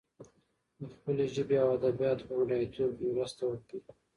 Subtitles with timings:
[0.79, 3.79] د خپلې ژبې او ادبياتو په بډايتوب کې مرسته وکړي.